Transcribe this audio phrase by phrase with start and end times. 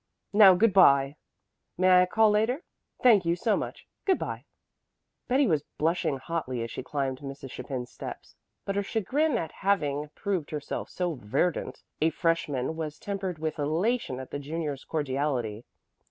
[0.33, 1.15] Now good bye.
[1.77, 2.63] May I call later?
[3.03, 3.85] Thank you so much.
[4.03, 4.45] Good bye."
[5.27, 7.51] Betty was blushing hotly as she climbed Mrs.
[7.51, 8.35] Chapin's steps.
[8.65, 14.19] But her chagrin at having proved herself so "verdant" a freshman was tempered with elation
[14.19, 15.65] at the junior's cordiality.